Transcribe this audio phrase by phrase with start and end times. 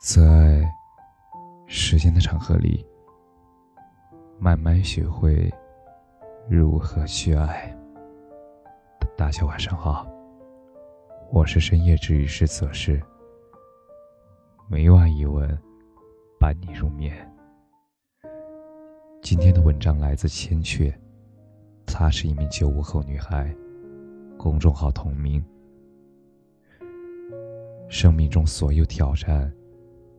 [0.00, 0.66] 在
[1.66, 2.82] 时间的长河里，
[4.38, 5.52] 慢慢学会
[6.48, 7.70] 如何去爱。
[9.14, 10.10] 大家晚上好，
[11.30, 12.98] 我是深夜治愈师泽世，
[14.70, 15.46] 每晚一文
[16.38, 17.14] 伴你入眠。
[19.20, 20.90] 今天的文章来自千阙，
[21.84, 23.54] 她是一名九五后女孩，
[24.38, 25.44] 公众号同名。
[27.90, 29.52] 生命中所有挑战，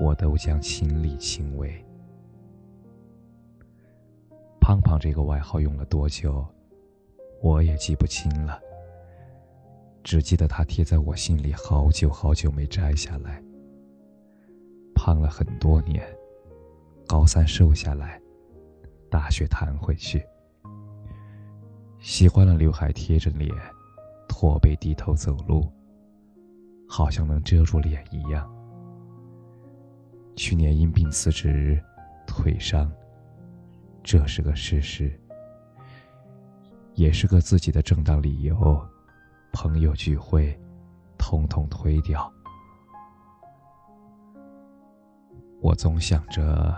[0.00, 1.84] 我都将亲力亲为。
[4.60, 6.46] 胖胖这个外号用了多久，
[7.42, 8.60] 我也记不清了。
[10.02, 13.42] 只记得它贴在我心里好久好久没摘下来。
[14.94, 16.02] 胖了很多年，
[17.06, 18.20] 高三瘦下来，
[19.10, 20.24] 大学弹回去。
[22.00, 23.50] 习惯了刘海贴着脸，
[24.28, 25.70] 驼背低头走路。
[26.86, 28.50] 好像能遮住脸一样。
[30.36, 31.82] 去年因病辞职，
[32.26, 32.90] 腿伤，
[34.02, 35.18] 这是个事实，
[36.94, 38.84] 也是个自己的正当理由。
[39.52, 40.58] 朋友聚会，
[41.16, 42.30] 统统推掉。
[45.60, 46.76] 我总想着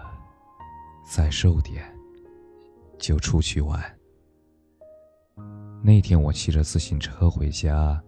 [1.04, 1.82] 再瘦点，
[2.98, 3.82] 就出去玩。
[5.82, 8.00] 那天我骑着自行车回家。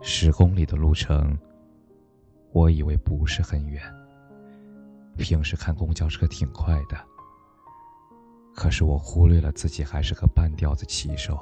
[0.00, 1.36] 十公里的路程，
[2.52, 3.82] 我以为不是很远。
[5.18, 6.96] 平时看公交车挺快的，
[8.54, 11.38] 可是我忽略了自己还是个半吊子骑手。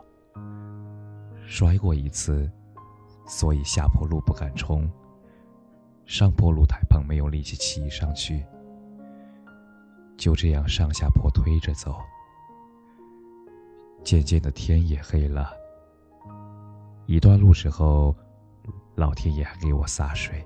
[1.47, 2.51] 摔过一次，
[3.27, 4.91] 所以下坡路不敢冲，
[6.07, 8.45] 上坡路太胖，没有力气骑上去。
[10.17, 11.97] 就这样上下坡推着走，
[14.03, 15.51] 渐渐的天也黑了。
[17.07, 18.17] 一段路之后。
[18.97, 20.43] 老天爷还给我洒水，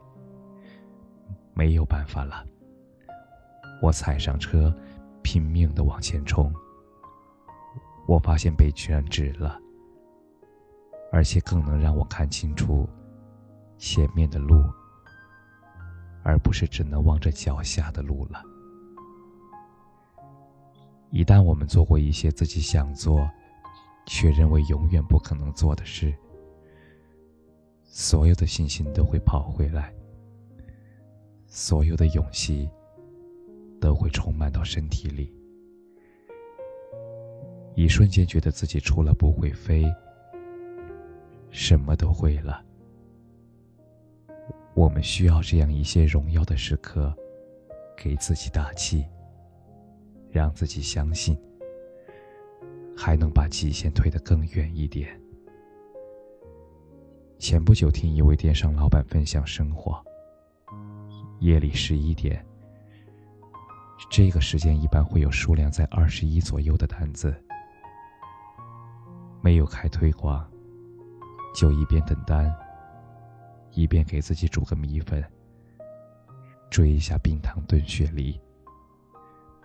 [1.54, 2.44] 没有办法了。
[3.82, 4.74] 我踩上车，
[5.22, 6.52] 拼命的往前冲。
[8.06, 9.58] 我发现背居然直了，
[11.12, 12.88] 而且更能让我看清楚
[13.78, 14.62] 前面的路，
[16.22, 18.42] 而不是只能望着脚下的路了。
[21.10, 23.28] 一旦我们做过一些自己想做，
[24.06, 26.14] 却认为永远不可能做的事，
[27.84, 29.92] 所有的信心都会跑回来，
[31.46, 32.68] 所有的勇气
[33.80, 35.32] 都会充满到身体里，
[37.74, 39.84] 一瞬间觉得自己除了不会飞，
[41.50, 42.62] 什么都会了。
[44.74, 47.12] 我们需要这样一些荣耀的时刻，
[47.96, 49.04] 给自己打气，
[50.30, 51.36] 让自己相信，
[52.96, 55.18] 还能把极限推得更远一点。
[57.38, 60.02] 前不久听一位电商老板分享生活。
[61.40, 62.44] 夜里十一点，
[64.08, 67.34] 这个时间一般会有数量在二十一左右的单子。
[69.42, 70.48] 没有开推广，
[71.54, 72.54] 就一边等单，
[73.72, 75.24] 一边给自己煮个米粉，
[76.70, 78.40] 追一下冰糖炖雪梨，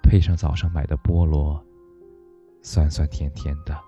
[0.02, 1.64] 配上早上买的菠萝，
[2.62, 3.80] 酸酸甜甜的。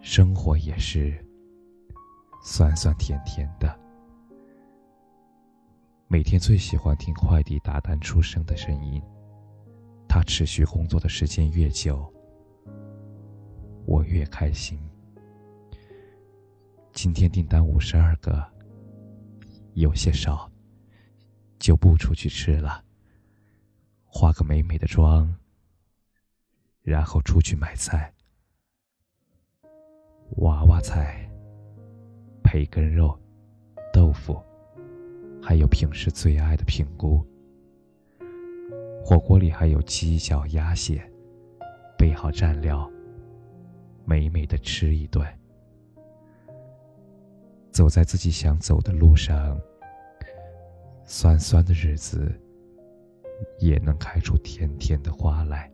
[0.00, 1.24] 生活也是。
[2.42, 3.78] 酸酸甜甜的，
[6.12, 9.00] 每天最喜欢听快递打单出声的声音。
[10.08, 12.12] 他持续工作的时间越久，
[13.86, 14.76] 我越开心。
[16.92, 18.44] 今天订单五十二个，
[19.74, 20.50] 有些少，
[21.60, 22.84] 就不出去吃了。
[24.04, 25.32] 化个美美的妆，
[26.82, 28.12] 然后出去买菜，
[30.38, 31.24] 娃娃菜。
[32.42, 33.16] 培根肉、
[33.92, 34.42] 豆腐，
[35.42, 37.24] 还有平时最爱的平菇。
[39.02, 41.02] 火锅里还有鸡脚、鸭血，
[41.98, 42.88] 备好蘸料，
[44.04, 45.26] 美美的吃一顿。
[47.72, 49.58] 走在自己想走的路上，
[51.04, 52.30] 酸酸的日子
[53.58, 55.70] 也能开出甜甜的花来。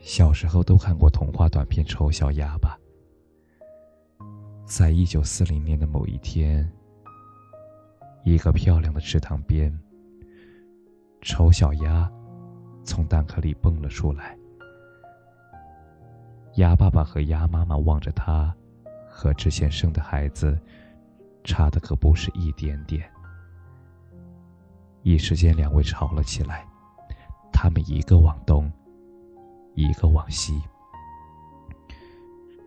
[0.00, 2.78] 小时候都看过童话短片《丑小鸭》吧？
[4.66, 6.70] 在一九四零年的某一天，
[8.22, 9.72] 一个漂亮的池塘边，
[11.22, 12.10] 丑小鸭
[12.84, 14.36] 从蛋壳里蹦了出来。
[16.56, 18.54] 鸭爸爸和鸭妈妈望着它，
[19.08, 20.58] 和之前生的孩子
[21.44, 23.10] 差的可不是一点点。
[25.02, 26.66] 一时间，两位吵了起来，
[27.50, 28.70] 他们一个往东，
[29.74, 30.60] 一个往西。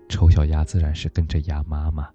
[0.10, 2.10] 丑小鸭自然是跟着鸭妈妈。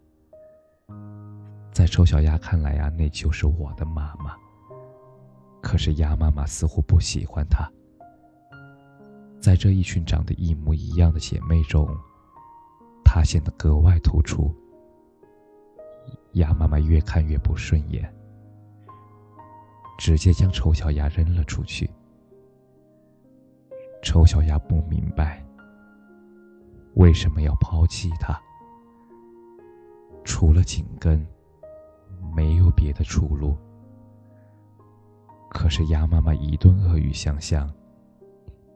[1.73, 4.35] 在丑小鸭看来呀，那就是我的妈妈。
[5.61, 7.71] 可是鸭妈妈似乎不喜欢它。
[9.41, 11.89] 在这一群长得一模一样的姐妹中，
[13.05, 14.55] 她显得格外突出。
[16.33, 18.13] 鸭妈妈越看越不顺眼，
[19.99, 21.89] 直接将丑小鸭扔了出去。
[24.03, 25.45] 丑小鸭不明白
[26.95, 28.41] 为什么要抛弃它，
[30.25, 31.27] 除了紧跟，
[32.39, 33.59] 没有别的出路。
[35.51, 37.69] 可是鸭妈妈一顿恶语相向，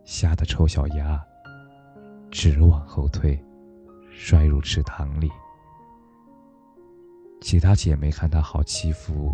[0.02, 1.24] 吓得丑小鸭
[2.28, 3.40] 直往后退，
[4.10, 5.30] 摔入池塘里。
[7.40, 9.32] 其他姐妹看她好欺负，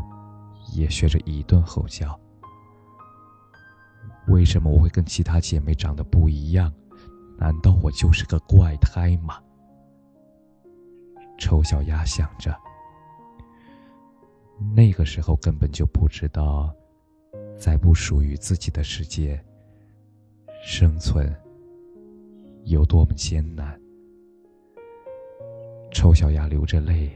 [0.75, 2.15] 也学着一顿吼叫。
[4.27, 6.71] 为什么我会跟其他姐妹长得不一样？
[7.39, 9.39] 难道我就是个怪胎吗？
[11.39, 12.55] 丑小鸭想着。
[14.75, 16.75] 那个时候根本就不知道，
[17.57, 19.41] 在不属于自己的世界
[20.63, 21.35] 生存
[22.65, 23.81] 有多么艰难。
[25.91, 27.11] 丑小鸭流着泪，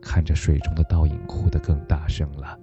[0.00, 2.58] 看着水中的倒影，哭得更大声了。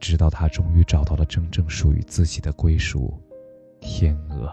[0.00, 3.18] 直到他终于找到了真正属于自己的归属——
[3.80, 4.52] 天鹅。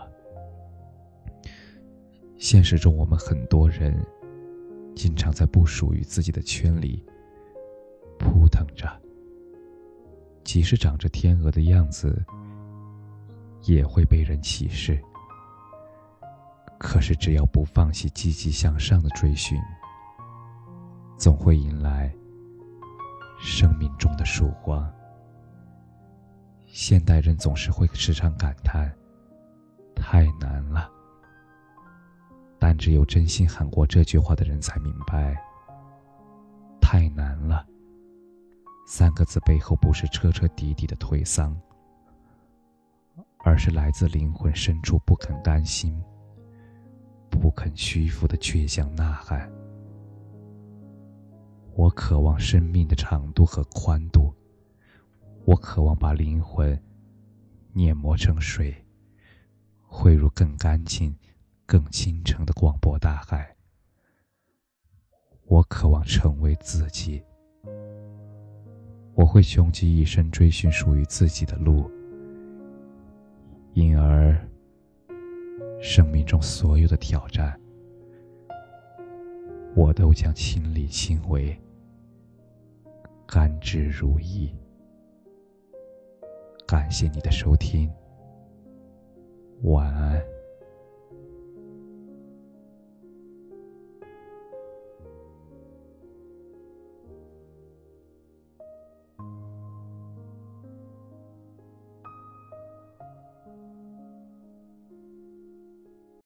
[2.37, 3.93] 现实中，我们很多人
[4.95, 7.03] 经常在不属于自己的圈里
[8.51, 8.87] 腾着，
[10.43, 12.23] 即使长着天鹅的样子，
[13.63, 15.01] 也会被人歧视。
[16.77, 19.59] 可是，只要不放弃积极向上的追寻，
[21.17, 22.13] 总会迎来
[23.39, 24.91] 生命中的曙光。
[26.65, 28.91] 现代人总是会时常感叹
[29.95, 30.89] ：“太难了。”
[32.57, 35.35] 但只有真心喊过这句话的人才明白
[36.81, 37.65] ，“太难了”
[38.85, 41.59] 三个字背后不是彻彻底底的颓丧，
[43.39, 45.99] 而是来自灵魂深处不肯甘心、
[47.29, 49.51] 不肯屈服的倔强呐喊。
[51.73, 54.33] 我渴望生命的长度和宽度。
[55.45, 56.79] 我渴望把灵魂
[57.73, 58.75] 碾磨成水，
[59.81, 61.15] 汇入更干净、
[61.65, 63.55] 更清澈的广博大海。
[65.45, 67.23] 我渴望成为自己，
[69.21, 71.87] 我会穷极一生追寻属于自己的路，
[73.73, 74.35] 因而
[75.79, 77.55] 生命中所有的挑战，
[79.75, 81.55] 我都将亲力亲为，
[83.27, 84.51] 甘之如饴。
[86.65, 87.87] 感谢你的收听，
[89.61, 90.19] 晚安。